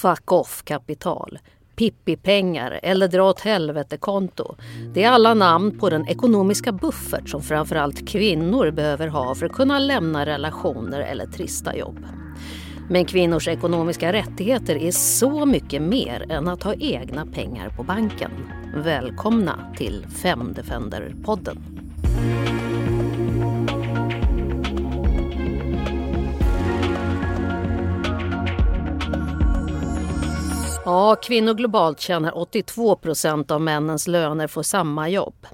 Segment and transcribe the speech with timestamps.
[0.00, 1.38] fuck off-kapital,
[1.76, 4.54] Pippi-pengar eller dra åt helvete-konto.
[4.94, 9.52] Det är alla namn på den ekonomiska buffert som framförallt kvinnor behöver ha för att
[9.52, 12.06] kunna lämna relationer eller trista jobb.
[12.88, 18.30] Men kvinnors ekonomiska rättigheter är så mycket mer än att ha egna pengar på banken.
[18.76, 21.58] Välkomna till Femdefender-podden.
[30.84, 35.46] Ja, kvinnor globalt tjänar 82 procent av männens löner för samma jobb.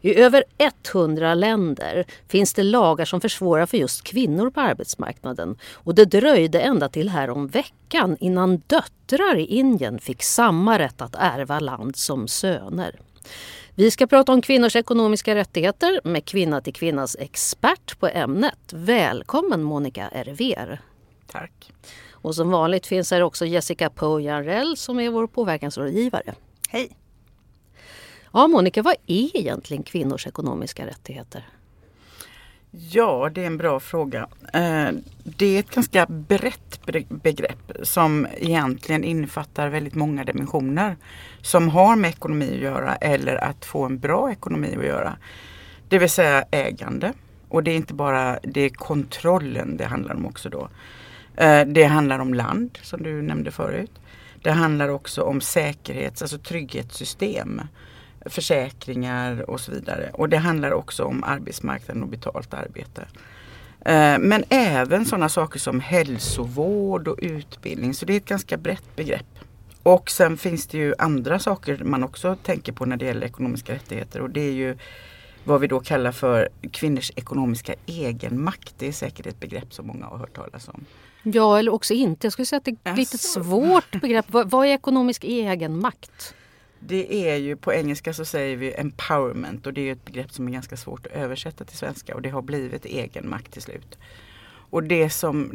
[0.00, 0.44] I över
[0.92, 5.58] 100 länder finns det lagar som försvårar för just kvinnor på arbetsmarknaden.
[5.72, 11.02] Och det dröjde ända till här om veckan innan döttrar i Indien fick samma rätt
[11.02, 13.00] att ärva land som söner.
[13.74, 18.72] Vi ska prata om kvinnors ekonomiska rättigheter med Kvinna till kvinnas expert på ämnet.
[18.72, 20.80] Välkommen Monica Erver.
[21.26, 21.72] Tack.
[22.10, 26.34] Och som vanligt finns här också Jessica Pojanrell som är vår påverkansrådgivare.
[26.68, 26.96] Hej!
[28.32, 31.48] Ja, Monica, vad är egentligen kvinnors ekonomiska rättigheter?
[32.70, 34.28] Ja, det är en bra fråga.
[34.52, 34.88] Eh,
[35.24, 40.96] det är ett ganska brett begrepp som egentligen innefattar väldigt många dimensioner
[41.42, 45.16] som har med ekonomi att göra eller att få en bra ekonomi att göra.
[45.88, 47.12] Det vill säga ägande.
[47.48, 50.68] Och det är inte bara det är kontrollen det handlar om också då.
[51.36, 53.90] Eh, det handlar om land som du nämnde förut.
[54.42, 57.60] Det handlar också om säkerhets, alltså trygghetssystem,
[58.26, 60.10] försäkringar och så vidare.
[60.12, 63.06] Och det handlar också om arbetsmarknaden och betalt arbete.
[63.84, 67.94] Eh, men även sådana saker som hälsovård och utbildning.
[67.94, 69.26] Så det är ett ganska brett begrepp.
[69.82, 73.72] Och sen finns det ju andra saker man också tänker på när det gäller ekonomiska
[73.72, 74.76] rättigheter och det är ju
[75.44, 78.74] vad vi då kallar för kvinnors ekonomiska egenmakt.
[78.78, 80.84] Det är säkert ett begrepp som många har hört talas om.
[81.24, 82.26] Ja, eller också inte.
[82.26, 84.26] Jag skulle säga att det är ett lite svårt begrepp.
[84.28, 86.34] Vad, vad är ekonomisk egenmakt?
[86.78, 90.48] Det är ju på engelska så säger vi empowerment och det är ett begrepp som
[90.48, 93.98] är ganska svårt att översätta till svenska och det har blivit egenmakt till slut.
[94.70, 95.52] Och det som,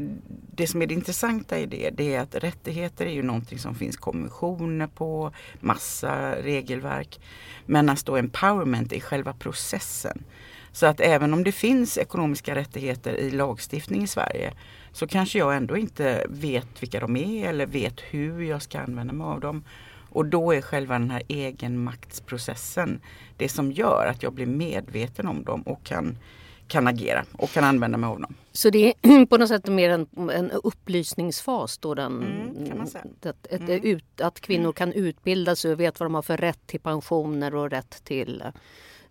[0.56, 3.76] det som är det intressanta i det, det är att rättigheter är ju någonting som
[3.76, 7.20] finns konventioner på, massa regelverk.
[7.66, 10.24] Men att då empowerment är själva processen.
[10.72, 14.54] Så att även om det finns ekonomiska rättigheter i lagstiftning i Sverige
[14.92, 19.14] så kanske jag ändå inte vet vilka de är eller vet hur jag ska använda
[19.14, 19.64] mig av dem.
[20.10, 23.02] Och då är själva den här egenmaktsprocessen
[23.38, 26.18] det som gör att jag blir medveten om dem och kan,
[26.68, 28.36] kan agera och kan använda mig av dem.
[28.52, 33.84] Så det är på något sätt mer en, en upplysningsfas då den, mm, att, mm.
[33.84, 37.56] ut, att kvinnor kan utbilda sig och vet vad de har för rätt till pensioner
[37.56, 38.44] och rätt till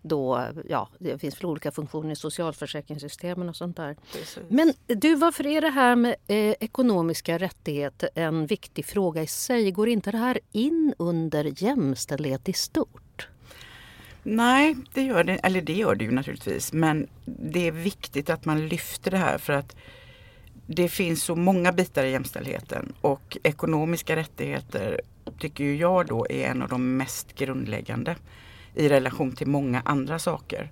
[0.01, 3.95] då, ja, det finns väl olika funktioner i socialförsäkringssystemen och sånt där.
[4.11, 4.39] Precis.
[4.49, 9.71] Men du, varför är det här med eh, ekonomiska rättigheter en viktig fråga i sig?
[9.71, 13.27] Går inte det här in under jämställdhet i stort?
[14.23, 16.73] Nej, det gör det, eller det gör det ju naturligtvis.
[16.73, 19.75] Men det är viktigt att man lyfter det här för att
[20.65, 25.01] det finns så många bitar i jämställdheten och ekonomiska rättigheter
[25.39, 28.15] tycker jag då är en av de mest grundläggande
[28.75, 30.71] i relation till många andra saker.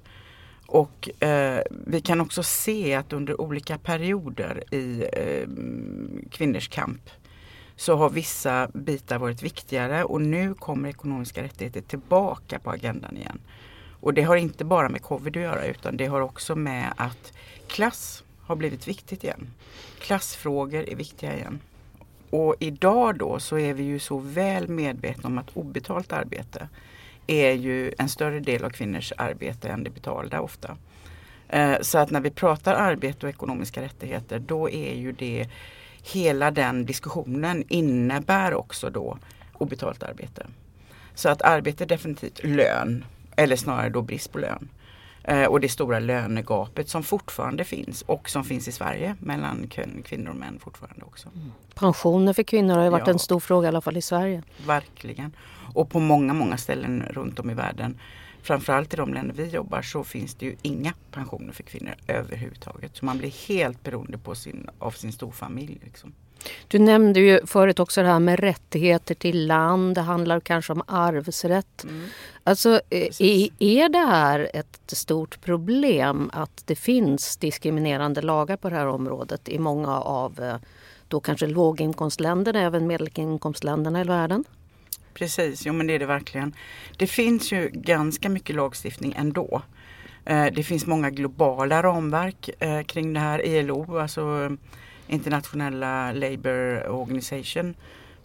[0.68, 5.47] Och eh, vi kan också se att under olika perioder i eh,
[6.31, 7.09] kvinnors kamp
[7.75, 13.40] så har vissa bitar varit viktigare och nu kommer ekonomiska rättigheter tillbaka på agendan igen.
[14.00, 17.34] Och det har inte bara med covid att göra utan det har också med att
[17.68, 19.47] klass har blivit viktigt igen.
[20.00, 21.59] Klassfrågor är viktiga igen.
[22.30, 26.68] Och idag då så är vi ju så väl medvetna om att obetalt arbete
[27.28, 30.78] är ju en större del av kvinnors arbete än det betalda ofta.
[31.50, 35.50] Eh, så att när vi pratar arbete och ekonomiska rättigheter då är ju det
[36.14, 39.18] hela den diskussionen innebär också då
[39.54, 40.48] obetalt arbete.
[41.16, 43.06] Så att arbete är definitivt lön
[43.36, 44.70] eller snarare då brist på lön.
[45.28, 49.68] Eh, och det stora lönegapet som fortfarande finns och som finns i Sverige mellan
[50.06, 51.30] kvinnor och män fortfarande också.
[51.36, 51.51] Mm.
[51.75, 54.44] Pensioner för kvinnor har ju varit ja, en stor fråga i alla fall i Sverige.
[54.66, 55.36] Verkligen.
[55.74, 58.00] Och på många, många ställen runt om i världen
[58.42, 62.96] framförallt i de länder vi jobbar så finns det ju inga pensioner för kvinnor överhuvudtaget.
[62.96, 65.80] Så man blir helt beroende på sin, av sin storfamilj.
[65.84, 66.13] Liksom.
[66.68, 69.95] Du nämnde ju förut också det här med rättigheter till land.
[69.95, 71.84] Det handlar kanske om arvsrätt.
[71.84, 72.06] Mm.
[72.44, 78.75] Alltså, är, är det här ett stort problem att det finns diskriminerande lagar på det
[78.75, 80.56] här området i många av eh,
[81.07, 84.44] då kanske låginkomstländerna, även medelinkomstländerna i världen?
[85.13, 86.54] Precis, jo men det är det verkligen.
[86.98, 89.62] Det finns ju ganska mycket lagstiftning ändå.
[90.25, 93.45] Eh, det finns många globala ramverk eh, kring det här.
[93.45, 94.57] ILO, alltså
[95.07, 97.75] internationella Labour Organization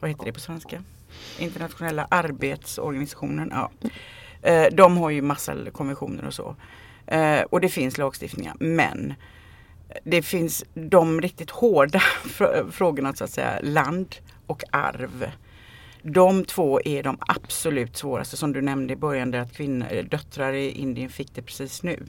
[0.02, 0.82] vad heter det på svenska?
[1.38, 3.52] Internationella arbetsorganisationen.
[3.52, 3.70] Ja.
[4.43, 6.56] Eh, de har ju massa konventioner och så.
[7.06, 9.14] Eh, och det finns lagstiftningar men
[10.05, 12.00] det finns de riktigt hårda
[12.70, 15.31] frågorna så att säga, land och arv.
[16.02, 20.70] De två är de absolut svåraste som du nämnde i början, att kvinnor, döttrar i
[20.70, 22.06] Indien fick det precis nu.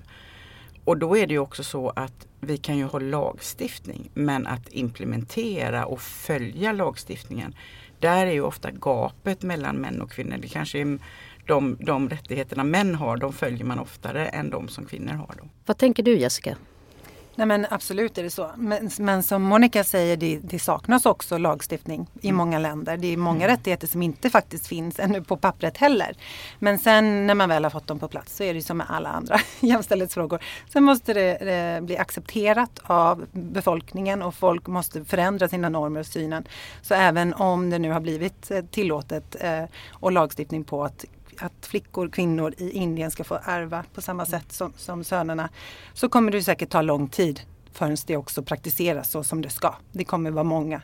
[0.85, 4.69] Och då är det ju också så att vi kan ju ha lagstiftning men att
[4.69, 7.55] implementera och följa lagstiftningen
[7.99, 10.37] där är ju ofta gapet mellan män och kvinnor.
[10.41, 10.99] Det kanske är
[11.47, 15.35] de, de rättigheterna män har, de följer man oftare än de som kvinnor har.
[15.37, 15.49] Då.
[15.65, 16.57] Vad tänker du Jessica?
[17.35, 18.51] Nej men absolut är det så.
[18.57, 22.37] Men, men som Monica säger, det, det, saknas också lagstiftning i mm.
[22.37, 22.97] många länder.
[22.97, 23.57] Det är många mm.
[23.57, 26.17] rättigheter som inte faktiskt finns ännu på pappret heller.
[26.59, 28.87] Men sen när man väl har fått dem på plats så är det som med
[28.89, 30.39] alla andra jämställdhetsfrågor.
[30.73, 36.05] Sen måste det, det bli accepterat av befolkningen och folk måste förändra sina normer och
[36.05, 36.43] synen.
[36.81, 41.05] Så även om det nu har blivit eh, tillåtet eh, och lagstiftning på att
[41.39, 45.49] att flickor, kvinnor i Indien ska få ärva på samma sätt som, som sönerna.
[45.93, 47.41] Så kommer det säkert ta lång tid
[47.71, 49.75] förrän det också praktiseras så som det ska.
[49.91, 50.81] Det kommer vara många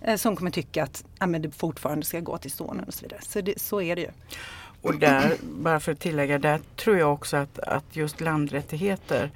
[0.00, 3.02] eh, som kommer tycka att ja, men det fortfarande ska gå till sonen och så
[3.02, 3.20] vidare.
[3.22, 4.10] Så, det, så är det ju.
[4.82, 9.30] Och där, bara för att tillägga, där tror jag också att, att just landrättigheter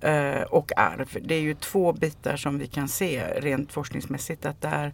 [0.00, 4.60] eh, och arv, det är ju två bitar som vi kan se rent forskningsmässigt att
[4.60, 4.92] där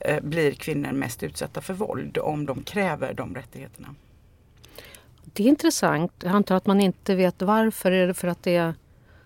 [0.00, 3.94] eh, blir kvinnor mest utsatta för våld om de kräver de rättigheterna.
[5.24, 6.12] Det är intressant.
[6.22, 7.92] Jag antar att man inte vet varför.
[7.92, 8.74] Är det för att det är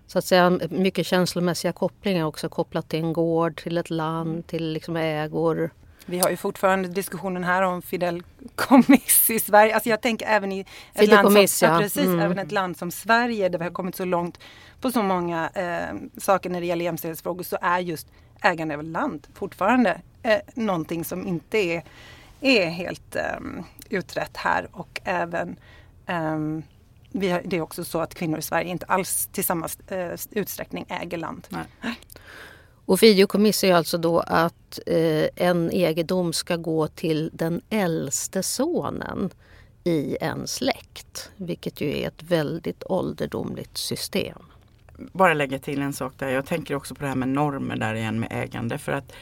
[0.07, 4.73] så att säga, mycket känslomässiga kopplingar också kopplat till en gård, till ett land, till
[4.73, 5.71] liksom ägor?
[6.09, 8.23] Vi har ju fortfarande diskussionen här om Fidel
[8.55, 9.75] Comics i Sverige.
[9.75, 10.65] Alltså jag tänker även i
[10.95, 11.79] ett, land som, ja.
[11.79, 12.21] precis, mm.
[12.21, 14.39] även ett land som Sverige där vi har kommit så långt
[14.81, 18.07] på så många eh, saker när det gäller jämställdhetsfrågor så är just
[18.43, 21.83] ägande av land fortfarande eh, någonting som inte är,
[22.41, 23.23] är helt eh,
[23.91, 25.57] utrett här och även
[26.09, 26.63] Um,
[27.13, 30.87] har, det är också så att kvinnor i Sverige inte alls till samma uh, utsträckning
[30.89, 31.47] äger land.
[31.49, 31.99] Nej.
[32.87, 39.31] Och Fideikommiss är alltså då att eh, en egendom ska gå till den äldste sonen
[39.85, 41.31] i en släkt.
[41.37, 44.39] Vilket ju är ett väldigt ålderdomligt system.
[44.97, 46.29] Bara lägga till en sak där.
[46.29, 48.79] Jag tänker också på det här med normer där igen med ägande.
[48.79, 49.13] För att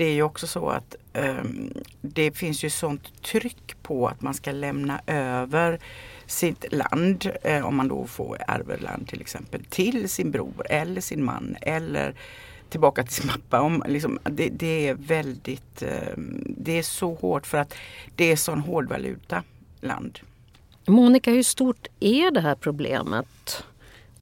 [0.00, 4.34] det är ju också så att um, det finns ju sånt tryck på att man
[4.34, 5.78] ska lämna över
[6.26, 11.24] sitt land, eh, om man då får arveland till exempel, till sin bror eller sin
[11.24, 12.14] man eller
[12.68, 13.60] tillbaka till sin pappa.
[13.60, 17.74] Om, liksom, det, det, är väldigt, eh, det är så hårt för att
[18.16, 19.42] det är sån hårdvaluta
[19.80, 20.18] land.
[20.86, 23.64] Monica, hur stort är det här problemet?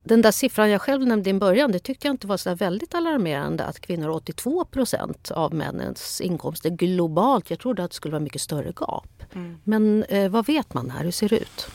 [0.03, 2.95] Den där siffran jag själv nämnde i början, det tyckte jag inte var så väldigt
[2.95, 7.51] alarmerande att kvinnor har 82 procent av männens inkomster globalt.
[7.51, 9.23] Jag trodde att det skulle vara mycket större gap.
[9.35, 9.59] Mm.
[9.65, 11.05] Men eh, vad vet man här?
[11.05, 11.71] Hur ser det ut?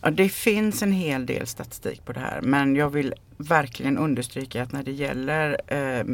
[0.00, 4.62] Ja, det finns en hel del statistik på det här men jag vill verkligen understryka
[4.62, 6.04] att när det gäller eh,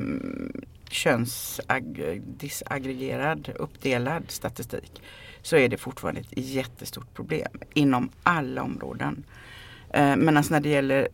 [0.90, 5.02] könsdisaggregerad, uppdelad statistik
[5.42, 9.24] så är det fortfarande ett jättestort problem inom alla områden.
[9.90, 11.08] Eh, men alltså när det gäller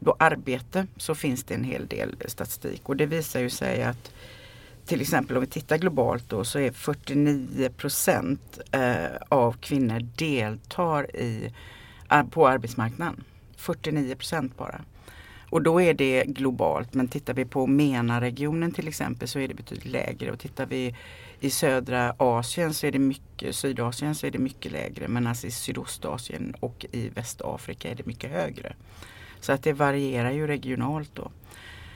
[0.00, 4.12] då arbete så finns det en hel del statistik och det visar ju sig att
[4.86, 11.16] till exempel om vi tittar globalt då så är 49 procent eh, av kvinnor deltar
[11.16, 11.52] i
[12.10, 13.24] eh, på arbetsmarknaden.
[13.56, 14.80] 49 procent bara.
[15.50, 19.54] Och då är det globalt men tittar vi på MENA-regionen till exempel så är det
[19.54, 20.96] betydligt lägre och tittar vi
[21.40, 25.46] i södra Asien så är det mycket, Sydasien så är det mycket lägre men alltså
[25.46, 28.74] i Sydostasien och i Västafrika är det mycket högre.
[29.40, 31.30] Så att det varierar ju regionalt då.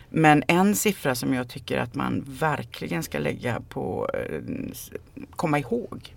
[0.08, 4.40] Men en siffra som jag tycker att man verkligen ska lägga på, eh,
[5.30, 6.14] komma ihåg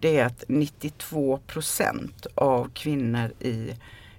[0.00, 3.74] det är att 92 procent av kvinnor i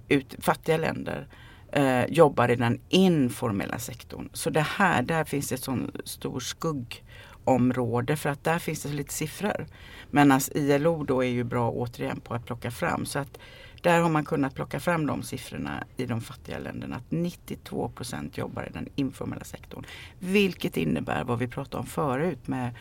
[0.08, 1.26] ut, fattiga länder
[1.72, 4.28] eh, jobbar i den informella sektorn.
[4.32, 8.88] Så det här, där finns det ett sån stor skuggområde för att där finns det
[8.88, 9.66] lite siffror.
[10.10, 13.38] Medan ILO då är ju bra återigen på att plocka fram så att
[13.82, 16.96] där har man kunnat plocka fram de siffrorna i de fattiga länderna.
[16.96, 19.86] Att 92 procent jobbar i den informella sektorn.
[20.18, 22.74] Vilket innebär vad vi pratade om förut med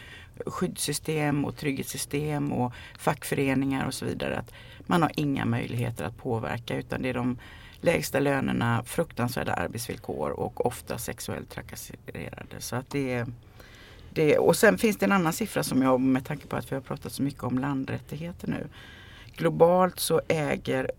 [0.45, 4.37] skyddssystem och trygghetssystem och fackföreningar och så vidare.
[4.37, 4.53] Att
[4.87, 7.37] man har inga möjligheter att påverka utan det är de
[7.81, 12.55] lägsta lönerna, fruktansvärda arbetsvillkor och ofta sexuellt trakasserade.
[12.59, 13.27] Så att det är,
[14.13, 16.75] det, och sen finns det en annan siffra som jag med tanke på att vi
[16.75, 18.67] har pratat så mycket om landrättigheter nu.
[19.35, 20.91] Globalt så äger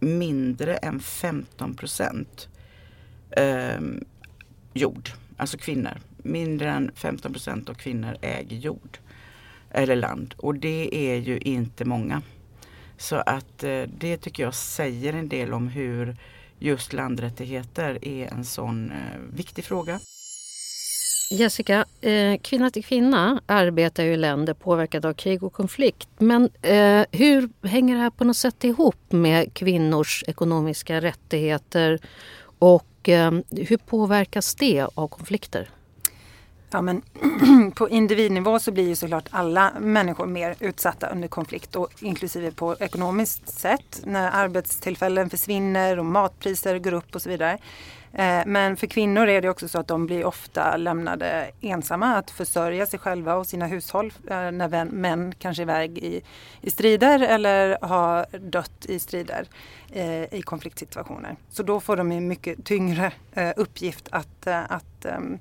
[0.00, 2.48] mindre än 15 procent
[3.30, 3.80] eh,
[4.72, 8.98] jord, alltså kvinnor mindre än 15 procent av kvinnor äger jord.
[9.74, 12.22] eller land och det är ju inte många.
[12.96, 16.16] Så att eh, det tycker jag säger en del om hur
[16.58, 20.00] just landrättigheter är en sån eh, viktig fråga.
[21.32, 26.08] Jessica, eh, Kvinna till kvinna arbetar ju i länder påverkade av krig och konflikt.
[26.18, 31.98] Men eh, hur hänger det här på något sätt ihop med kvinnors ekonomiska rättigheter
[32.58, 35.70] och eh, hur påverkas det av konflikter?
[36.70, 37.02] Ja, men
[37.74, 42.76] på individnivå så blir ju såklart alla människor mer utsatta under konflikt och inklusive på
[42.80, 47.58] ekonomiskt sätt när arbetstillfällen försvinner och matpriser går upp och så vidare.
[48.14, 52.30] Eh, men för kvinnor är det också så att de blir ofta lämnade ensamma att
[52.30, 56.22] försörja sig själva och sina hushåll eh, när män kanske är iväg i,
[56.60, 59.46] i strider eller har dött i strider
[59.90, 61.36] eh, i konfliktsituationer.
[61.50, 63.12] Så då får de en mycket tyngre
[63.56, 65.38] uppgift att, att ehm,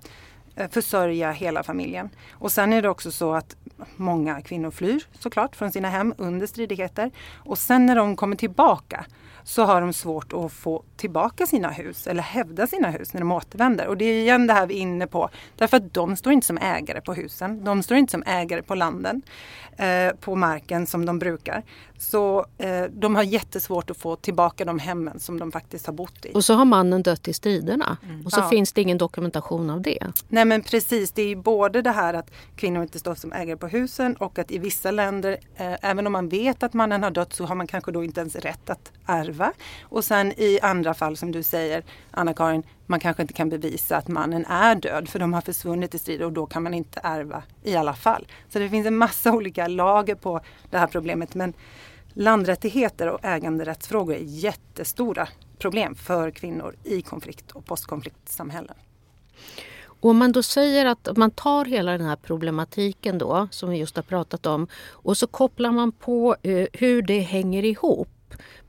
[0.72, 2.10] försörja hela familjen.
[2.32, 3.56] Och sen är det också så att
[3.96, 7.12] många kvinnor flyr såklart från sina hem under stridigheter.
[7.36, 9.06] Och sen när de kommer tillbaka
[9.44, 13.32] så har de svårt att få tillbaka sina hus eller hävda sina hus när de
[13.32, 13.88] återvänder.
[13.88, 15.30] Och det är igen det här vi är inne på.
[15.58, 17.64] Därför att de står inte som ägare på husen.
[17.64, 19.22] De står inte som ägare på landen,
[19.78, 21.64] eh, på marken som de brukar.
[21.98, 26.26] Så eh, de har jättesvårt att få tillbaka de hemmen som de faktiskt har bott
[26.26, 26.32] i.
[26.34, 28.26] Och så har mannen dött i striderna mm.
[28.26, 28.50] och så ja.
[28.50, 30.08] finns det ingen dokumentation av det.
[30.28, 33.68] Nej men precis, det är både det här att kvinnor inte står som ägare på
[33.68, 37.34] husen och att i vissa länder, eh, även om man vet att mannen har dött
[37.34, 38.92] så har man kanske då inte ens rätt att
[39.32, 39.54] själva.
[39.84, 44.08] Och sen i andra fall som du säger, Anna-Karin, man kanske inte kan bevisa att
[44.08, 47.44] mannen är död för de har försvunnit i strid och då kan man inte ärva
[47.64, 48.28] i alla fall.
[48.50, 51.36] Så det finns en massa olika lager på det här problemet.
[51.36, 51.54] Men
[52.14, 55.28] landrättigheter och äganderättsfrågor är jättestora
[55.60, 58.76] problem för kvinnor i konflikt och postkonfliktsamhällen.
[60.04, 63.96] Om man då säger att man tar hela den här problematiken då som vi just
[63.96, 68.10] har pratat om och så kopplar man på eh, hur det hänger ihop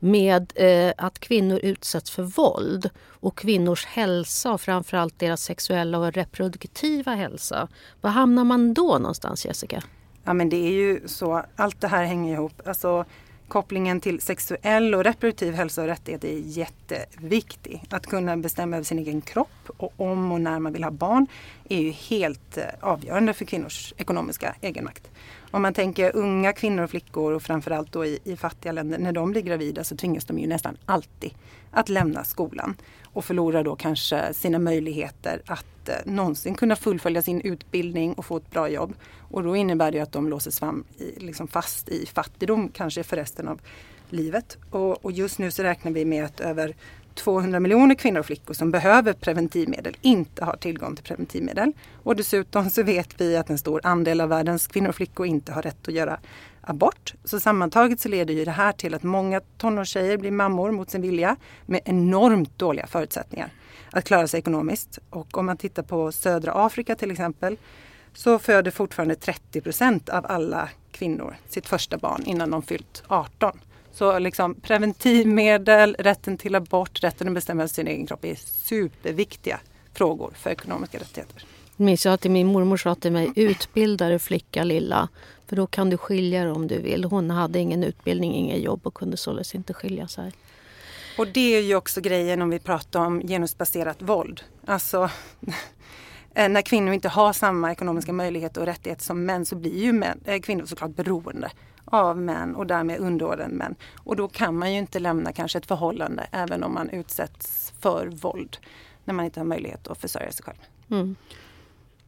[0.03, 6.11] med eh, att kvinnor utsätts för våld och kvinnors hälsa och framförallt deras sexuella och
[6.11, 7.67] reproduktiva hälsa.
[8.01, 9.83] Var hamnar man då någonstans Jessica?
[10.23, 12.61] Ja men det är ju så, allt det här hänger ihop.
[12.65, 13.05] Alltså,
[13.47, 17.83] kopplingen till sexuell och reproduktiv hälsa och rättigheter är jätteviktig.
[17.89, 21.27] Att kunna bestämma över sin egen kropp och om och när man vill ha barn
[21.69, 25.11] är ju helt eh, avgörande för kvinnors ekonomiska egenmakt.
[25.53, 29.11] Om man tänker unga kvinnor och flickor och framförallt då i, i fattiga länder, när
[29.11, 31.33] de blir gravida så tvingas de ju nästan alltid
[31.71, 37.41] att lämna skolan och förlorar då kanske sina möjligheter att eh, någonsin kunna fullfölja sin
[37.41, 38.93] utbildning och få ett bra jobb.
[39.19, 43.15] Och då innebär det att de låses fram i, liksom fast i fattigdom kanske för
[43.17, 43.61] resten av
[44.09, 44.57] livet.
[44.69, 46.75] Och, och just nu så räknar vi med att över
[47.15, 51.71] 200 miljoner kvinnor och flickor som behöver preventivmedel inte har tillgång till preventivmedel.
[52.03, 55.51] Och dessutom så vet vi att en stor andel av världens kvinnor och flickor inte
[55.51, 56.19] har rätt att göra
[56.61, 57.13] abort.
[57.23, 61.01] Så sammantaget så leder ju det här till att många tonårstjejer blir mammor mot sin
[61.01, 63.49] vilja med enormt dåliga förutsättningar
[63.91, 64.99] att klara sig ekonomiskt.
[65.09, 67.57] Och om man tittar på södra Afrika till exempel
[68.13, 73.59] så föder fortfarande 30 procent av alla kvinnor sitt första barn innan de fyllt 18.
[73.93, 79.59] Så liksom preventivmedel, rätten till abort, rätten att bestämma sin egen kropp är superviktiga
[79.93, 81.45] frågor för ekonomiska rättigheter.
[81.75, 85.09] Minns jag att min mormor sa till mig, utbilda dig flicka lilla.
[85.47, 87.03] För då kan du skilja dig om du vill.
[87.03, 90.31] Hon hade ingen utbildning, inget jobb och kunde således inte skilja sig.
[91.17, 94.43] Och det är ju också grejen om vi pratar om genusbaserat våld.
[94.65, 95.09] Alltså
[96.35, 100.19] när kvinnor inte har samma ekonomiska möjligheter och rättigheter som män så blir ju män,
[100.25, 101.51] eh, kvinnor såklart beroende
[101.93, 103.75] av män och därmed underordnade män.
[103.97, 108.07] Och då kan man ju inte lämna kanske ett förhållande även om man utsätts för
[108.07, 108.57] våld
[109.05, 110.57] när man inte har möjlighet att försörja sig själv.
[110.89, 111.15] Mm.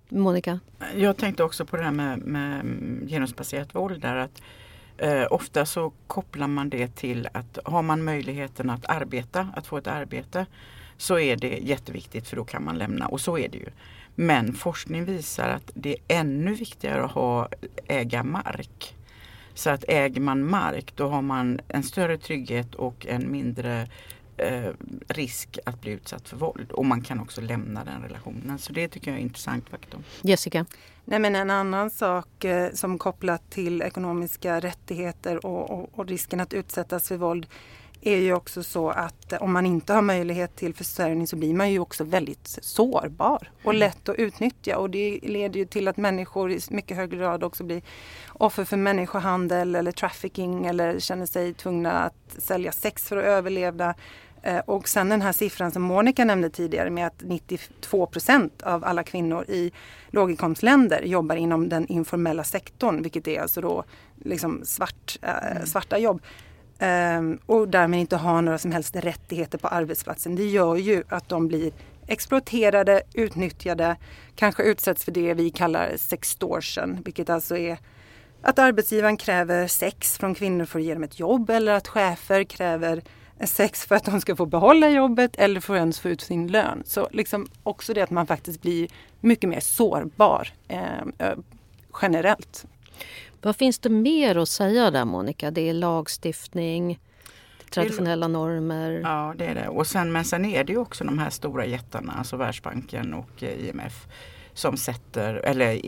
[0.10, 0.60] Monica?
[0.96, 2.66] Jag tänkte också på det här med, med
[3.10, 4.42] genusbaserat våld där att
[4.98, 9.78] eh, ofta så kopplar man det till att har man möjligheten att arbeta, att få
[9.78, 10.46] ett arbete
[10.98, 13.70] så är det jätteviktigt för då kan man lämna och så är det ju.
[14.16, 17.50] Men forskning visar att det är ännu viktigare att ha,
[17.88, 18.96] äga mark.
[19.56, 23.88] Så att äger man mark då har man en större trygghet och en mindre
[24.38, 24.70] eh,
[25.08, 26.72] risk att bli utsatt för våld.
[26.72, 28.60] Och man kan också lämna den relationen.
[28.60, 30.04] Så det tycker jag är intressant faktum.
[30.22, 30.66] Jessica?
[31.06, 36.40] Nej, men en annan sak eh, som kopplat till ekonomiska rättigheter och, och, och risken
[36.40, 37.48] att utsättas för våld
[38.08, 41.72] är ju också så att om man inte har möjlighet till försörjning så blir man
[41.72, 43.80] ju också väldigt sårbar och mm.
[43.80, 47.64] lätt att utnyttja och det leder ju till att människor i mycket högre grad också
[47.64, 47.82] blir
[48.28, 53.96] offer för människohandel eller trafficking eller känner sig tvungna att sälja sex för att överleva
[54.46, 58.84] Eh, och sen den här siffran som Monica nämnde tidigare med att 92 procent av
[58.86, 59.72] alla kvinnor i
[60.10, 63.84] låginkomstländer jobbar inom den informella sektorn, vilket är alltså då
[64.24, 65.66] liksom svart, äh, mm.
[65.66, 66.22] svarta jobb.
[66.80, 70.36] Ehm, och därmed inte har några som helst rättigheter på arbetsplatsen.
[70.36, 71.72] Det gör ju att de blir
[72.08, 73.96] exploaterade, utnyttjade,
[74.36, 77.78] kanske utsätts för det vi kallar sextortion, vilket alltså är
[78.42, 82.44] att arbetsgivaren kräver sex från kvinnor för att ge dem ett jobb eller att chefer
[82.44, 83.02] kräver
[83.44, 86.48] sex för att de ska få behålla jobbet eller för att ens få ut sin
[86.48, 86.84] lön.
[86.86, 88.88] Så liksom också det att man faktiskt blir
[89.22, 91.34] mycket mer sårbar eh,
[92.02, 92.66] generellt.
[93.46, 95.52] Vad finns det mer att säga där Monica?
[95.52, 97.00] Det är lagstiftning,
[97.70, 99.02] traditionella normer.
[99.04, 99.68] Ja det är det.
[99.68, 103.44] Och sen, men sen är det ju också de här stora jättarna, alltså Världsbanken och
[103.44, 104.08] eh, IMF
[104.54, 105.82] som sätter, eller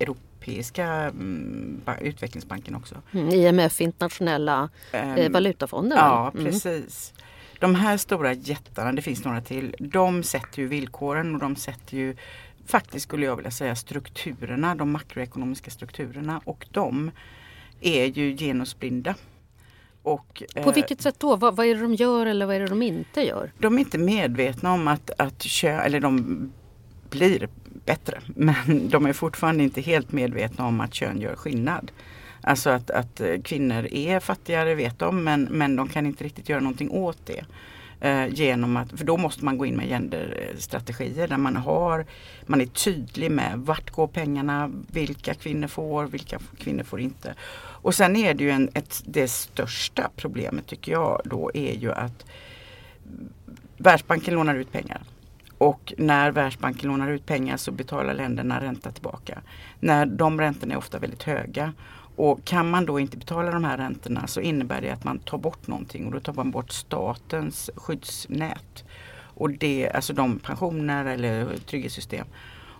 [0.00, 2.94] Europeiska mm, utvecklingsbanken också.
[3.12, 5.98] Mm, IMF, internationella um, valutafonden.
[5.98, 6.44] Ja mm.
[6.44, 7.14] precis.
[7.60, 11.96] De här stora jättarna, det finns några till, de sätter ju villkoren och de sätter
[11.96, 12.16] ju
[12.68, 17.10] faktiskt skulle jag vilja säga strukturerna, de makroekonomiska strukturerna och de
[17.80, 19.14] är ju genusblinda.
[20.02, 21.36] Och, På eh, vilket sätt då?
[21.36, 23.52] Vad, vad, är det de gör eller vad är det de inte gör?
[23.58, 26.52] De är inte medvetna om att, att kö, eller de
[27.10, 27.48] blir
[27.84, 28.20] bättre.
[28.26, 31.92] Men de är fortfarande inte helt medvetna om att kön gör skillnad.
[32.40, 36.60] Alltså att, att kvinnor är fattigare vet de men, men de kan inte riktigt göra
[36.60, 37.44] någonting åt det.
[38.00, 42.06] Eh, genom att, för då måste man gå in med genderstrategier där man har,
[42.46, 47.34] man är tydlig med vart går pengarna, vilka kvinnor får, vilka kvinnor får inte.
[47.60, 51.92] Och sen är det ju en, ett, det största problemet tycker jag då är ju
[51.92, 52.26] att
[53.76, 55.02] Världsbanken lånar ut pengar.
[55.58, 59.42] Och när Världsbanken lånar ut pengar så betalar länderna ränta tillbaka.
[59.80, 61.72] När de räntorna är ofta väldigt höga.
[62.18, 65.38] Och kan man då inte betala de här räntorna så innebär det att man tar
[65.38, 68.84] bort någonting och då tar man bort statens skyddsnät.
[69.18, 72.26] Och det, alltså de pensioner eller trygghetssystem.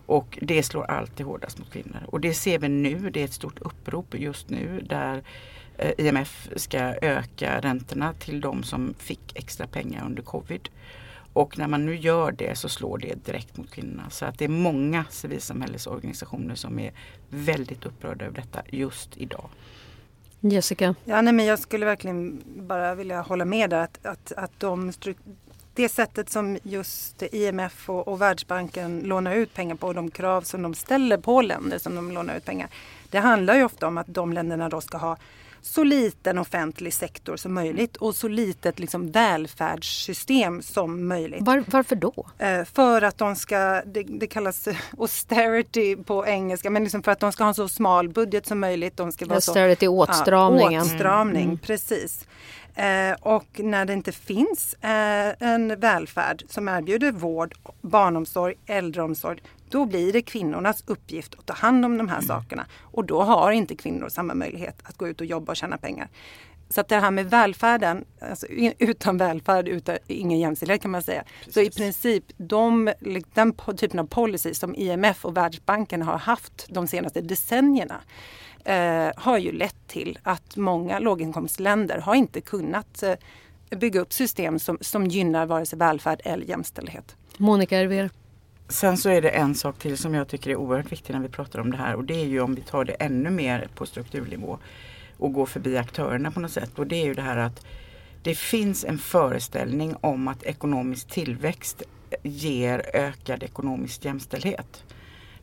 [0.07, 2.01] Och det slår alltid hårdast mot kvinnor.
[2.07, 5.23] Och det ser vi nu, det är ett stort upprop just nu där
[5.77, 10.69] eh, IMF ska öka räntorna till de som fick extra pengar under covid.
[11.33, 14.11] Och när man nu gör det så slår det direkt mot kvinnorna.
[14.11, 16.93] Så att det är många civilsamhällesorganisationer som är
[17.29, 19.49] väldigt upprörda över detta just idag.
[20.41, 20.95] Jessica?
[21.05, 24.93] Ja, nej, men jag skulle verkligen bara vilja hålla med där att, att, att de
[25.75, 30.43] det sättet som just IMF och, och Världsbanken lånar ut pengar på och de krav
[30.43, 32.69] som de ställer på länder som de lånar ut pengar.
[33.11, 35.17] Det handlar ju ofta om att de länderna då ska ha
[35.69, 41.43] så liten offentlig sektor som möjligt och så litet liksom välfärdssystem som möjligt.
[41.43, 42.27] Var, varför då?
[42.39, 47.21] Eh, för att de ska, det, det, kallas austerity på engelska, men liksom för att
[47.21, 48.97] de ska ha en så smal budget som möjligt.
[48.97, 50.73] De ska vara austerity, så, åtstramningen.
[50.73, 51.59] Ja, åtstramning, mm.
[51.59, 52.27] precis.
[52.75, 59.85] Eh, och när det inte finns eh, en välfärd som erbjuder vård, barnomsorg, äldreomsorg, då
[59.85, 62.27] blir det kvinnornas uppgift att ta hand om de här mm.
[62.27, 62.67] sakerna.
[62.81, 66.09] Och då har inte kvinnor samma möjlighet att gå ut och jobba och tjäna pengar.
[66.71, 68.47] Så att det här med välfärden, alltså
[68.79, 71.25] utan välfärd, utan ingen jämställdhet kan man säga.
[71.39, 71.55] Precis.
[71.55, 72.93] Så i princip de,
[73.35, 78.01] den typen av policy som IMF och Världsbanken har haft de senaste decennierna
[78.65, 83.15] eh, har ju lett till att många låginkomstländer har inte kunnat eh,
[83.79, 87.17] bygga upp system som, som gynnar vare sig välfärd eller jämställdhet.
[87.37, 88.11] Monica Erver.
[88.69, 91.29] Sen så är det en sak till som jag tycker är oerhört viktig när vi
[91.29, 93.87] pratar om det här och det är ju om vi tar det ännu mer på
[93.87, 94.59] strukturnivå
[95.17, 97.67] och går förbi aktörerna på något sätt och det är ju det här att
[98.23, 101.83] det finns en föreställning om att ekonomisk tillväxt
[102.23, 104.85] ger ökad ekonomisk jämställdhet.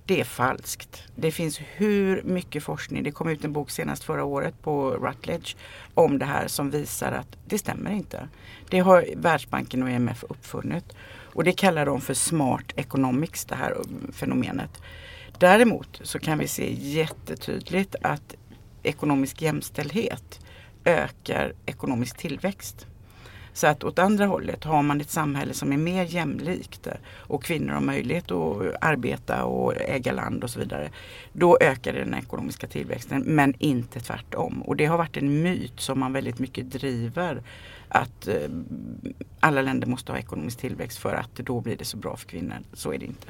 [0.08, 1.04] Det är falskt.
[1.16, 5.56] Det finns hur mycket forskning, det kom ut en bok senast förra året på Rutledge
[5.94, 8.28] om det här som visar att det stämmer inte.
[8.70, 10.86] Det har Världsbanken och IMF uppfunnit.
[11.34, 13.76] Och det kallar de för smart economics, det här
[14.14, 14.82] fenomenet.
[15.40, 18.36] Däremot så kan vi se jättetydligt att
[18.84, 20.40] ekonomisk jämställdhet
[20.86, 22.88] ökar ekonomisk tillväxt.
[23.56, 27.44] Så att åt andra hållet, har man ett samhälle som är mer jämlikt eh, och
[27.44, 30.90] kvinnor har möjlighet att arbeta och äga land och så vidare.
[31.34, 34.62] Då ökar den ekonomiska tillväxten men inte tvärtom.
[34.62, 37.44] Och det har varit en myt som man väldigt mycket driver.
[37.88, 38.50] Att eh,
[39.40, 42.58] alla länder måste ha ekonomisk tillväxt för att då blir det så bra för kvinnor.
[42.74, 43.28] Så är det inte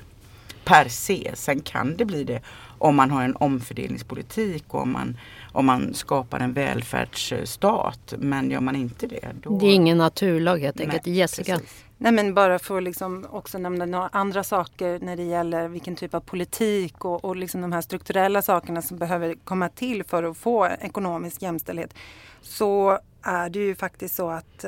[0.66, 1.32] per se.
[1.34, 2.42] Sen kan det bli det
[2.78, 5.18] om man har en omfördelningspolitik och om man,
[5.52, 8.14] om man skapar en välfärdsstat.
[8.18, 9.60] Men gör man inte det då...
[9.60, 11.06] Det är ingen naturlag helt enkelt.
[11.06, 11.58] Nej, Jessica?
[11.58, 11.86] Precis.
[11.98, 15.96] Nej men bara för att liksom också nämna några andra saker när det gäller vilken
[15.96, 20.24] typ av politik och, och liksom de här strukturella sakerna som behöver komma till för
[20.24, 21.94] att få ekonomisk jämställdhet.
[22.42, 24.66] Så är det ju faktiskt så att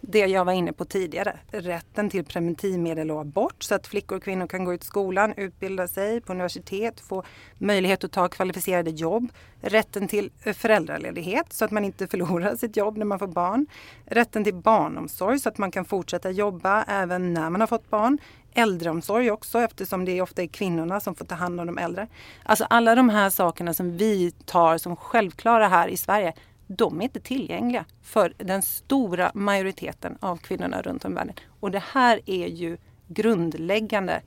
[0.00, 1.38] det jag var inne på tidigare.
[1.50, 5.88] Rätten till preventivmedel och abort så att flickor och kvinnor kan gå ut skolan, utbilda
[5.88, 7.22] sig på universitet, få
[7.58, 9.32] möjlighet att ta kvalificerade jobb.
[9.60, 13.66] Rätten till föräldraledighet så att man inte förlorar sitt jobb när man får barn.
[14.06, 18.18] Rätten till barnomsorg så att man kan fortsätta jobba även när man har fått barn.
[18.54, 22.06] Äldreomsorg också eftersom det ofta är kvinnorna som får ta hand om de äldre.
[22.42, 26.32] Alltså alla de här sakerna som vi tar som självklara här i Sverige
[26.76, 31.34] de är inte tillgängliga för den stora majoriteten av kvinnorna runt om i världen.
[31.60, 32.76] Och det här är ju
[33.08, 34.22] grundläggande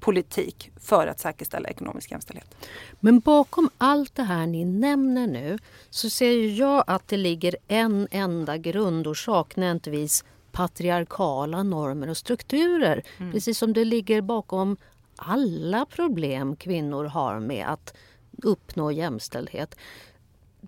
[0.00, 2.54] politik för att säkerställa ekonomisk jämställdhet.
[3.00, 5.58] Men bakom allt det här ni nämner nu
[5.90, 13.02] så ser jag att det ligger en enda grundorsak, nämligtvis patriarkala normer och strukturer.
[13.18, 13.32] Mm.
[13.32, 14.76] Precis som det ligger bakom
[15.16, 17.94] alla problem kvinnor har med att
[18.42, 19.76] uppnå jämställdhet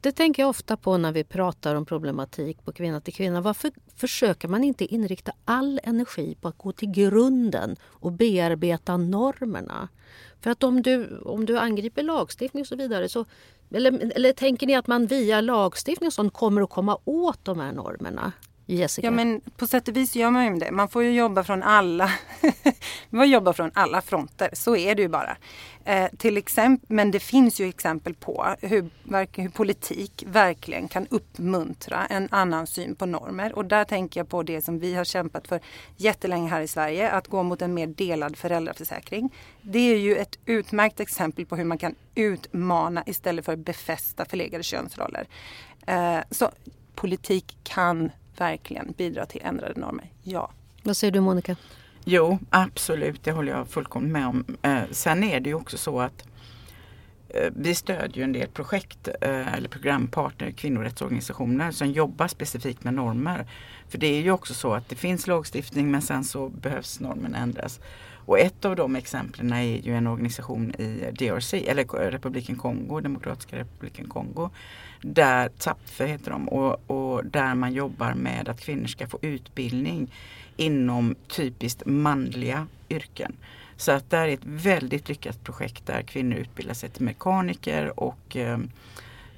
[0.00, 3.40] det tänker jag ofta på när vi pratar om problematik på kvinna till kvinna.
[3.40, 9.88] Varför försöker man inte inrikta all energi på att gå till grunden och bearbeta normerna?
[10.40, 13.24] För att om du, om du angriper lagstiftning och så vidare så
[13.70, 17.60] eller, eller tänker ni att man via lagstiftning och sånt kommer att komma åt de
[17.60, 18.32] här normerna?
[18.66, 19.06] Jessica?
[19.06, 20.70] Ja men på sätt och vis gör man ju det.
[20.70, 22.10] Man får ju jobba från alla,
[23.10, 24.50] man jobbar från alla fronter.
[24.52, 25.36] Så är det ju bara.
[25.84, 28.90] Eh, till exempel, men det finns ju exempel på hur,
[29.32, 33.52] hur politik verkligen kan uppmuntra en annan syn på normer.
[33.52, 35.60] Och där tänker jag på det som vi har kämpat för
[35.96, 37.10] jättelänge här i Sverige.
[37.10, 39.34] Att gå mot en mer delad föräldraförsäkring.
[39.62, 44.64] Det är ju ett utmärkt exempel på hur man kan utmana istället för befästa förlegade
[44.64, 45.28] könsroller.
[45.86, 46.50] Eh, så
[46.94, 50.10] politik kan verkligen bidra till ändrade normer.
[50.22, 50.50] Ja.
[50.82, 51.56] Vad säger du Monica?
[52.04, 54.44] Jo, absolut, det håller jag fullkomligt med om.
[54.62, 56.24] Eh, sen är det ju också så att
[57.36, 63.46] Eh, vi stödjer en del projekt eh, eller programpartner, kvinnorättsorganisationer som jobbar specifikt med normer.
[63.88, 67.34] För det är ju också så att det finns lagstiftning men sen så behövs normen
[67.34, 67.80] ändras.
[68.26, 73.58] Och ett av de exemplen är ju en organisation i DRC, eller republiken Kongo, Demokratiska
[73.58, 74.50] republiken Kongo.
[75.00, 80.12] Där TAPFE heter de och, och där man jobbar med att kvinnor ska få utbildning
[80.56, 83.36] inom typiskt manliga yrken.
[83.76, 88.36] Så att det är ett väldigt lyckat projekt där kvinnor utbildar sig till mekaniker och
[88.36, 88.58] eh,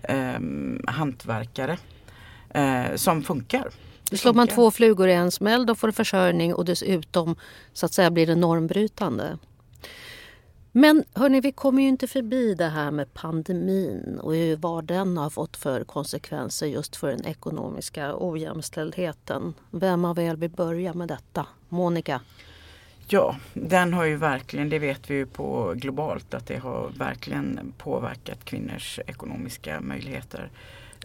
[0.03, 0.41] eh,
[0.87, 1.79] hantverkare
[2.51, 3.69] eh, som funkar.
[4.11, 7.37] Då slår man två flugor i en smäll, då får du försörjning och dessutom
[7.73, 9.39] så att säga blir det normbrytande.
[10.73, 15.31] Men hörni, vi kommer ju inte förbi det här med pandemin och vad den har
[15.31, 19.55] fått för konsekvenser just för den ekonomiska ojämställdheten.
[19.71, 21.47] Vem av er vill börja med detta?
[21.69, 22.21] Monica?
[23.11, 27.73] Ja, den har ju verkligen, det vet vi ju på globalt, att det har verkligen
[27.79, 30.51] påverkat kvinnors ekonomiska möjligheter.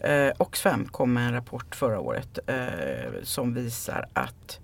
[0.02, 4.60] Eh, Oxfam kom med en rapport förra året eh, som visar att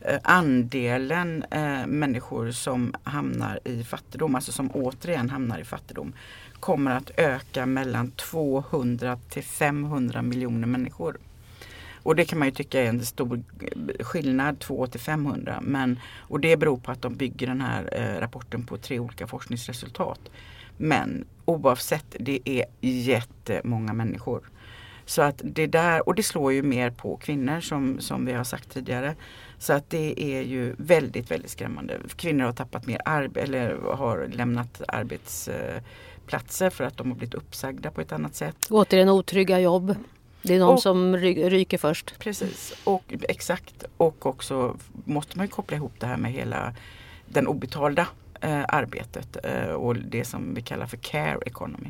[0.00, 6.12] eh, andelen eh, människor som hamnar i fattigdom, alltså som återigen hamnar i fattigdom,
[6.60, 11.16] kommer att öka mellan 200 till 500 miljoner människor.
[12.04, 13.42] Och det kan man ju tycka är en stor
[14.02, 15.58] skillnad, 2 till 500.
[15.62, 19.26] Men, och det beror på att de bygger den här eh, rapporten på tre olika
[19.26, 20.20] forskningsresultat.
[20.76, 24.50] Men oavsett, det är jättemånga människor.
[25.06, 28.44] Så att det där, och det slår ju mer på kvinnor som, som vi har
[28.44, 29.14] sagt tidigare.
[29.58, 31.98] Så att det är ju väldigt, väldigt skrämmande.
[32.16, 37.34] Kvinnor har tappat mer arbete eller har lämnat arbetsplatser eh, för att de har blivit
[37.34, 38.56] uppsagda på ett annat sätt.
[38.70, 39.94] Återigen otrygga jobb.
[40.44, 42.18] Det är de och, som ryker först.
[42.18, 43.84] Precis, och, exakt.
[43.96, 46.74] Och också måste man koppla ihop det här med hela
[47.26, 48.08] den obetalda
[48.40, 51.88] eh, arbetet eh, och det som vi kallar för care economy.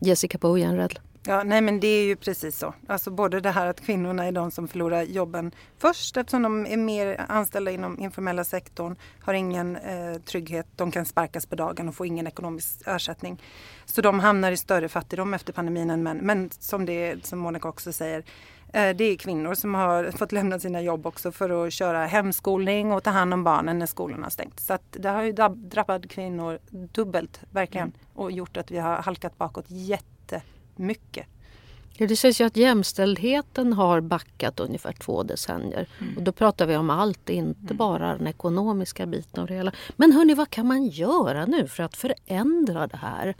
[0.00, 0.98] Jessica Bojenred.
[1.26, 2.74] Ja, nej men det är ju precis så.
[2.86, 6.76] Alltså både det här att kvinnorna är de som förlorar jobben först eftersom de är
[6.76, 11.94] mer anställda inom informella sektorn, har ingen eh, trygghet, de kan sparkas på dagen och
[11.94, 13.42] få ingen ekonomisk ersättning.
[13.84, 16.18] Så de hamnar i större fattigdom efter pandemin än män.
[16.22, 18.24] Men som, det, som Monica också säger,
[18.72, 22.92] eh, det är kvinnor som har fått lämna sina jobb också för att köra hemskolning
[22.92, 24.60] och ta hand om barnen när skolorna har stängt.
[24.60, 27.98] Så att det har ju drabbat kvinnor dubbelt verkligen mm.
[28.14, 30.42] och gjort att vi har halkat bakåt jätte
[30.78, 31.26] mycket.
[31.96, 35.86] Ja, det sägs ju att jämställdheten har backat ungefär två decennier.
[36.00, 36.16] Mm.
[36.16, 37.76] Och då pratar vi om allt, inte mm.
[37.76, 39.72] bara den ekonomiska biten av det hela.
[39.96, 43.34] Men hörni, vad kan man göra nu för att förändra det här?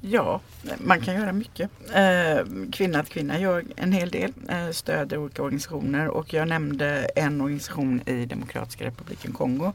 [0.00, 0.40] Ja,
[0.78, 1.70] man kan göra mycket.
[1.94, 7.10] Eh, kvinna till kvinna gör en hel del, eh, stöder olika organisationer och jag nämnde
[7.16, 9.72] en organisation i Demokratiska republiken Kongo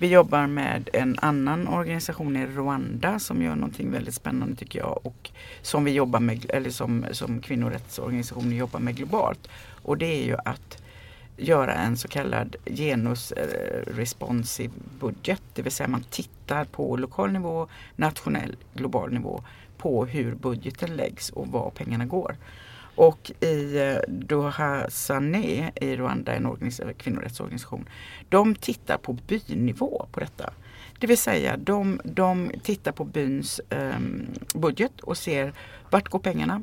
[0.00, 5.06] vi jobbar med en annan organisation i Rwanda som gör någonting väldigt spännande tycker jag
[5.06, 5.30] och
[5.62, 9.48] som vi jobbar med, eller som, som kvinnorättsorganisationer jobbar med globalt.
[9.82, 10.82] Och det är ju att
[11.36, 15.42] göra en så kallad genusresponsiv budget.
[15.54, 19.42] Det vill säga man tittar på lokal nivå, nationell, global nivå
[19.78, 22.36] på hur budgeten läggs och var pengarna går.
[22.98, 27.88] Och i eh, Doha Sané i Rwanda, en eh, kvinnorättsorganisation,
[28.28, 30.52] de tittar på bynivå på detta.
[30.98, 33.98] Det vill säga de, de tittar på byns eh,
[34.54, 35.52] budget och ser
[35.90, 36.62] vart går pengarna?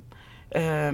[0.49, 0.91] Eh,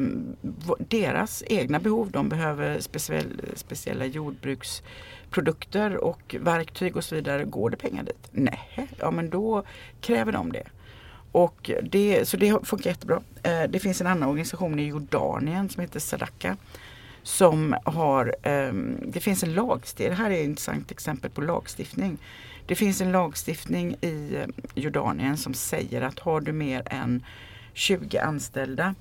[0.77, 7.45] deras egna behov, de behöver speciell, speciella jordbruksprodukter och verktyg och så vidare.
[7.45, 8.29] Går det pengar dit?
[8.31, 9.63] Nej, ja men då
[10.01, 10.67] kräver de det.
[11.31, 13.21] Och det, så det funkar jättebra.
[13.43, 16.57] Eh, det finns en annan organisation i Jordanien som heter Sadaka.
[17.23, 22.17] Som har, ehm, det finns en lagstiftning, det här är ett intressant exempel på lagstiftning.
[22.65, 27.23] Det finns en lagstiftning i eh, Jordanien som säger att har du mer än
[27.73, 28.95] 20 anställda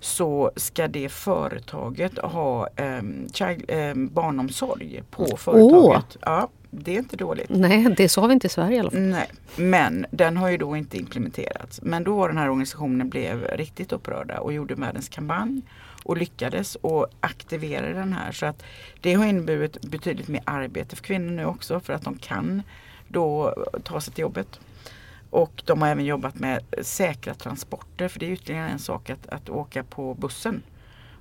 [0.00, 6.16] så ska det företaget ha um, child, um, barnomsorg på företaget.
[6.16, 6.20] Oh.
[6.20, 7.50] Ja, det är inte dåligt.
[7.50, 9.00] Nej, det sa vi inte i Sverige i alla fall.
[9.00, 11.82] Nej, men den har ju då inte implementerats.
[11.82, 15.62] Men då den här organisationen blev riktigt upprörda och gjorde världens kampanj
[16.02, 18.32] och lyckades och aktiverade den här.
[18.32, 18.62] Så att
[19.00, 22.62] det har inneburit betydligt mer arbete för kvinnor nu också för att de kan
[23.08, 24.60] då ta sig till jobbet.
[25.30, 29.28] Och de har även jobbat med säkra transporter för det är ytterligare en sak att,
[29.28, 30.62] att åka på bussen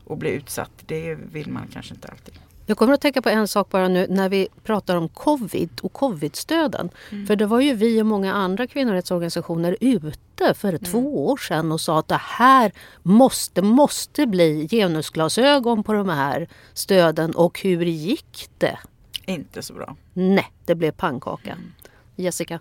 [0.06, 0.72] och bli utsatt.
[0.86, 2.40] Det vill man kanske inte alltid.
[2.70, 5.94] Jag kommer att tänka på en sak bara nu när vi pratar om covid och
[5.94, 6.90] covidstöden.
[7.12, 7.28] Mm.
[7.28, 10.84] För det var ju vi och många andra kvinnorättsorganisationer ute för mm.
[10.84, 12.72] två år sedan och sa att det här
[13.04, 17.36] måste, måste bli genusglasögon på de här stöden.
[17.36, 18.80] Och hur gick det?
[19.26, 19.96] Inte så bra.
[20.14, 21.52] Nej, det blev pannkaka.
[21.52, 21.72] Mm.
[22.16, 22.60] Jessica?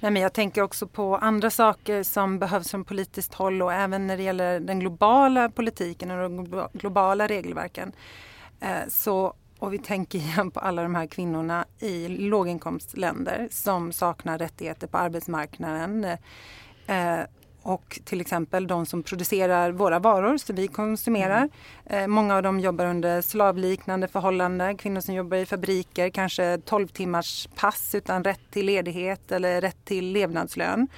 [0.00, 4.06] Nej, men jag tänker också på andra saker som behövs från politiskt håll och även
[4.06, 7.92] när det gäller den globala politiken och de globala regelverken.
[8.60, 14.38] Eh, så och vi tänker igen på alla de här kvinnorna i låginkomstländer som saknar
[14.38, 16.04] rättigheter på arbetsmarknaden.
[16.86, 17.20] Eh,
[17.62, 21.48] och till exempel de som producerar våra varor som vi konsumerar.
[21.86, 22.02] Mm.
[22.02, 24.76] Eh, många av dem jobbar under slavliknande förhållanden.
[24.76, 29.84] Kvinnor som jobbar i fabriker, kanske 12 timmars pass utan rätt till ledighet eller rätt
[29.84, 30.88] till levnadslön.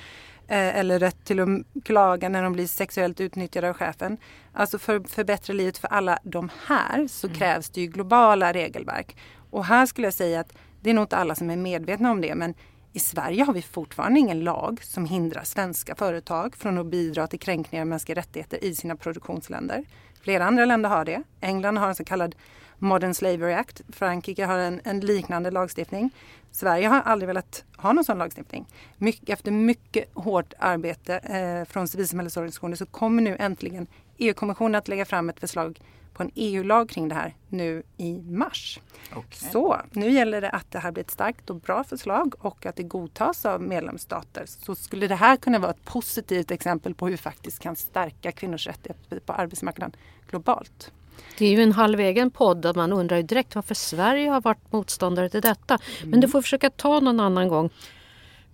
[0.49, 1.49] Eh, eller rätt till att
[1.85, 4.19] klaga när de blir sexuellt utnyttjade av chefen.
[4.53, 7.39] Alltså för att förbättra livet för alla de här så mm.
[7.39, 9.17] krävs det ju globala regelverk.
[9.51, 12.21] Och här skulle jag säga att det är nog inte alla som är medvetna om
[12.21, 12.55] det men
[12.93, 17.39] i Sverige har vi fortfarande ingen lag som hindrar svenska företag från att bidra till
[17.39, 19.85] kränkningar av mänskliga rättigheter i sina produktionsländer.
[20.23, 21.23] Flera andra länder har det.
[21.41, 22.35] England har en så kallad
[22.79, 23.81] Modern Slavery Act.
[23.89, 26.11] Frankrike har en, en liknande lagstiftning.
[26.51, 28.67] Sverige har aldrig velat ha någon sån lagstiftning.
[28.97, 33.87] Mycket, efter mycket hårt arbete eh, från civilsamhällesorganisationer så kommer nu äntligen
[34.19, 35.81] EU-kommissionen att lägga fram ett förslag
[36.15, 38.81] på en EU-lag kring det här nu i mars.
[39.11, 39.51] Okay.
[39.51, 42.77] Så nu gäller det att det här blir ett starkt och bra förslag och att
[42.77, 44.45] det godtas av medlemsstater.
[44.47, 48.33] Så skulle det här kunna vara ett positivt exempel på hur vi faktiskt kan stärka
[48.33, 49.97] kvinnors rättigheter på arbetsmarknaden
[50.31, 50.93] globalt.
[51.39, 55.29] Det är ju en halvegen podd där man undrar direkt varför Sverige har varit motståndare
[55.29, 55.79] till detta.
[56.01, 56.21] Men mm.
[56.21, 57.71] du får försöka ta någon annan gång.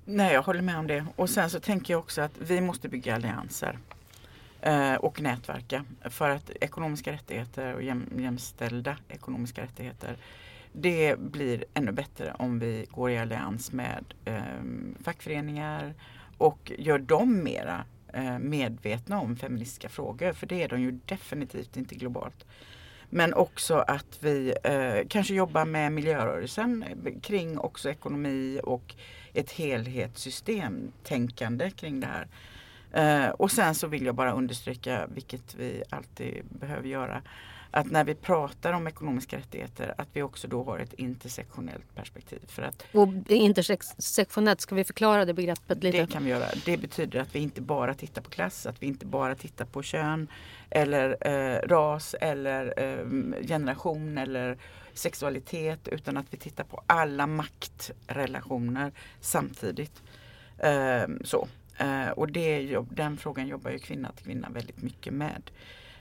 [0.05, 1.05] Nej, jag håller med om det.
[1.17, 3.79] Och sen så tänker jag också att vi måste bygga allianser
[4.61, 10.17] eh, och nätverka för att ekonomiska rättigheter och jäm, jämställda ekonomiska rättigheter
[10.73, 14.41] det blir ännu bättre om vi går i allians med eh,
[15.05, 15.95] fackföreningar
[16.39, 21.77] och gör dem mera Eh, medvetna om feministiska frågor för det är de ju definitivt
[21.77, 22.47] inte globalt.
[23.11, 26.85] Men också att vi eh, kanske jobbar med miljörörelsen
[27.23, 28.95] kring också ekonomi och
[29.33, 32.27] ett helhetssystem tänkande kring det här.
[32.93, 37.23] Eh, och sen så vill jag bara understryka, vilket vi alltid behöver göra,
[37.71, 42.41] att när vi pratar om ekonomiska rättigheter att vi också då har ett intersektionellt perspektiv.
[42.47, 46.01] För att, och intersektionellt, ska vi förklara det begreppet lite?
[46.01, 46.45] Det kan vi göra.
[46.65, 49.83] Det betyder att vi inte bara tittar på klass, att vi inte bara tittar på
[49.83, 50.29] kön
[50.71, 54.59] eller eh, ras eller eh, generation eller
[54.95, 60.03] sexualitet utan att vi tittar på alla maktrelationer samtidigt.
[60.59, 61.49] Eh, så.
[61.79, 65.51] Eh, och det, den frågan jobbar ju kvinna till kvinna väldigt mycket med.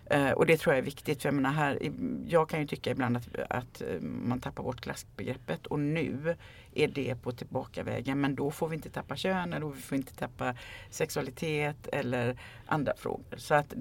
[0.09, 1.21] Eh, och det tror jag är viktigt.
[1.21, 1.91] För jag, menar här,
[2.27, 6.35] jag kan ju tycka ibland att, att eh, man tappar bort klassbegreppet och nu
[6.73, 8.21] är det på tillbakavägen.
[8.21, 10.55] Men då får vi inte tappa kön eller vi får inte tappa
[10.89, 13.37] sexualitet eller andra frågor.
[13.37, 13.73] Så att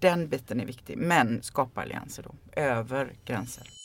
[0.00, 0.98] den biten är viktig.
[0.98, 3.79] Men skapa allianser då, över gränser.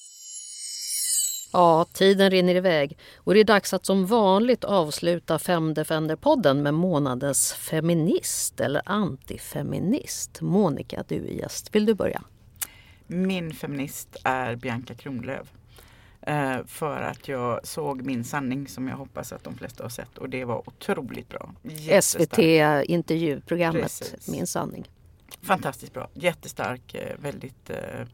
[1.55, 7.53] Ja, tiden rinner iväg och det är dags att som vanligt avsluta Femdefender-podden med månadens
[7.53, 10.41] feminist eller antifeminist.
[10.41, 11.75] Monica, du är gäst.
[11.75, 12.21] Vill du börja?
[13.07, 15.47] Min feminist är Bianca Kronlöf.
[16.21, 20.17] Eh, för att jag såg Min sanning som jag hoppas att de flesta har sett
[20.17, 21.51] och det var otroligt bra.
[22.01, 22.39] SVT
[22.85, 24.27] intervjuprogrammet Precis.
[24.27, 24.89] Min sanning.
[25.41, 28.07] Fantastiskt bra, jättestark, eh, väldigt, eh,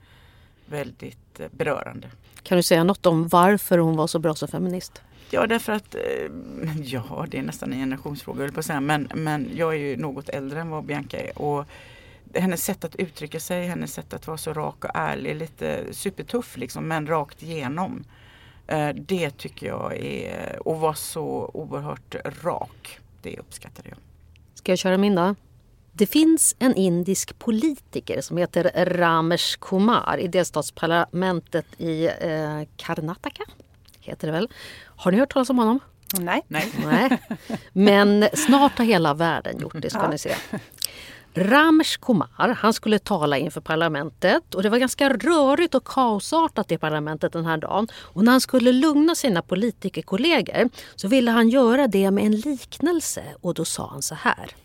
[0.71, 2.07] väldigt berörande.
[2.43, 5.01] Kan du säga något om varför hon var så bra som feminist?
[5.29, 5.95] Ja därför att,
[6.83, 10.29] ja det är nästan en generationsfråga på att säga, men, men jag är ju något
[10.29, 11.41] äldre än vad Bianca är.
[11.41, 11.65] Och
[12.33, 16.57] hennes sätt att uttrycka sig, hennes sätt att vara så rak och ärlig, lite supertuff
[16.57, 18.03] liksom, men rakt igenom.
[18.67, 23.97] Eh, det tycker jag är, och vara så oerhört rak, det uppskattade jag.
[24.53, 25.35] Ska jag köra min då?
[26.01, 33.43] Det finns en indisk politiker som heter Ramesh Kumar i delstatsparlamentet i eh, Karnataka.
[33.99, 34.49] Heter det väl.
[34.85, 35.79] Har ni hört talas om honom?
[36.19, 36.41] Nej.
[36.47, 36.71] Nej.
[36.85, 37.21] Nej.
[37.73, 40.09] Men snart har hela världen gjort det ska ja.
[40.09, 40.35] ni se.
[41.33, 46.77] Ramesh Kumar han skulle tala inför parlamentet och det var ganska rörigt och kaosartat i
[46.77, 47.87] parlamentet den här dagen.
[47.93, 53.23] Och när han skulle lugna sina politikerkollegor så ville han göra det med en liknelse
[53.41, 54.55] och då sa han så här.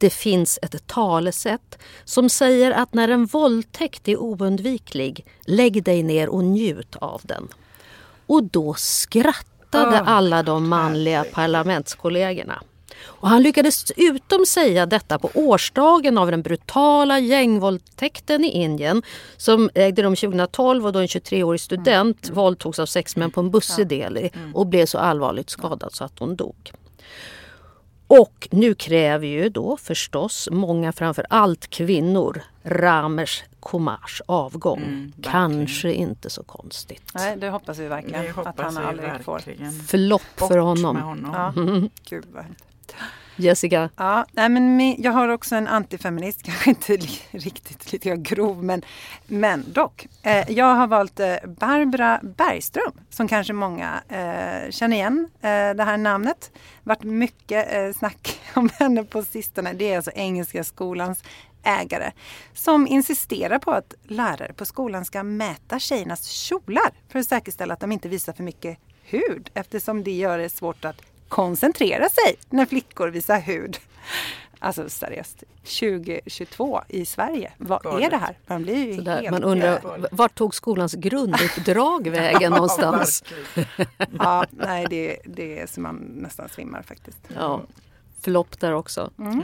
[0.00, 6.28] Det finns ett talesätt som säger att när en våldtäkt är oundviklig, lägg dig ner
[6.28, 7.48] och njut av den.
[8.26, 12.62] Och då skrattade alla de manliga parlamentskollegorna.
[13.04, 19.02] Och han lyckades utom säga detta på årsdagen av den brutala gängvåldtäkten i Indien
[19.36, 22.34] som ägde rum 2012 och då en 23-årig student mm.
[22.34, 24.56] våldtogs av sex män på en buss i Delhi mm.
[24.56, 26.72] och blev så allvarligt skadad så att hon dog.
[28.10, 34.78] Och nu kräver ju då förstås många, framför allt kvinnor, Ramers Kumars avgång.
[34.82, 37.02] Mm, Kanske inte så konstigt.
[37.14, 39.72] Nej, det hoppas vi verkligen hoppas att han aldrig verkligen.
[39.72, 39.86] får.
[39.86, 40.96] Förlopp för honom.
[40.96, 41.30] honom.
[41.34, 41.62] Ja.
[41.62, 41.90] Mm.
[42.08, 42.44] Gud vad
[43.40, 43.90] Jessica?
[43.96, 46.96] Ja, nej, men jag har också en antifeminist, kanske inte
[47.30, 48.82] riktigt lite grov men,
[49.26, 50.06] men dock.
[50.22, 55.84] Eh, jag har valt eh, Barbara Bergström som kanske många eh, känner igen eh, det
[55.84, 56.50] här namnet.
[56.82, 59.72] varit mycket eh, snack om henne på sistone.
[59.72, 61.22] Det är alltså Engelska skolans
[61.62, 62.12] ägare
[62.54, 67.80] som insisterar på att lärare på skolan ska mäta tjejernas kjolar för att säkerställa att
[67.80, 72.66] de inte visar för mycket hud eftersom det gör det svårt att koncentrera sig när
[72.66, 73.78] flickor visar hud.
[74.58, 77.52] Alltså seriöst, 2022 i Sverige.
[77.56, 78.06] Vad Galet.
[78.06, 78.38] är det här?
[78.46, 83.24] Man blir ju Sådär, helt Man undrar, vart tog skolans grunduppdrag vägen någonstans?
[84.18, 87.18] ja, nej det, det är så man nästan svimmar faktiskt.
[87.34, 87.62] Ja,
[88.20, 89.10] flopp där också.
[89.18, 89.42] Mm.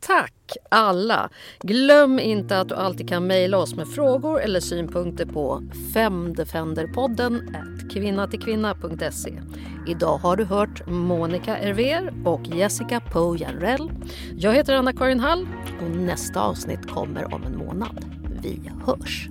[0.00, 1.30] Tack alla!
[1.60, 5.62] Glöm inte att du alltid kan mejla oss med frågor eller synpunkter på
[5.94, 7.56] femdefenderpodden
[7.92, 9.42] kvinnatillkvinna.se.
[9.86, 13.90] Idag har du hört Monica Erver och Jessica Pojarell.
[14.36, 15.48] Jag heter Anna-Karin Hall
[15.82, 18.04] och nästa avsnitt kommer om en månad.
[18.42, 19.28] Vi hörs!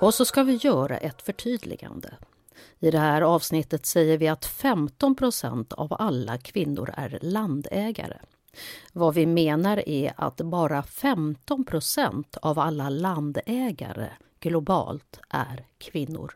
[0.00, 2.14] Och så ska vi göra ett förtydligande.
[2.78, 8.18] I det här avsnittet säger vi att 15% av alla kvinnor är landägare.
[8.92, 14.08] Vad vi menar är att bara 15% av alla landägare
[14.40, 16.34] globalt är kvinnor.